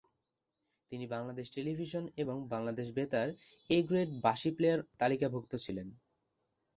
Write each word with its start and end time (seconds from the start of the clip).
তিনি 0.91 1.05
বাংলাদেশ 1.07 1.47
টেলিভিশন 1.51 2.03
এবং 2.17 2.37
বাংলাদেশ 2.53 2.87
বেতার 2.97 3.27
এ-গ্রেড 3.69 4.09
বাঁশি 4.23 4.49
প্লেয়ার 4.55 4.79
তালিকাভুক্ত 4.99 5.51
ছিলেন। 5.65 5.87